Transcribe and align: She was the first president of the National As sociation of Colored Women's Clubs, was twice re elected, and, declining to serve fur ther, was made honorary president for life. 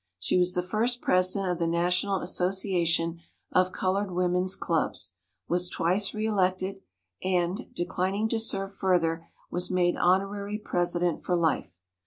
She 0.17 0.35
was 0.39 0.55
the 0.55 0.63
first 0.63 0.99
president 0.99 1.51
of 1.51 1.59
the 1.59 1.67
National 1.67 2.21
As 2.23 2.31
sociation 2.35 3.19
of 3.51 3.71
Colored 3.71 4.09
Women's 4.09 4.55
Clubs, 4.55 5.13
was 5.47 5.69
twice 5.69 6.11
re 6.15 6.25
elected, 6.25 6.81
and, 7.23 7.67
declining 7.75 8.27
to 8.29 8.39
serve 8.39 8.73
fur 8.73 8.97
ther, 8.97 9.27
was 9.51 9.69
made 9.69 9.97
honorary 9.97 10.57
president 10.57 11.23
for 11.23 11.35
life. 11.35 11.77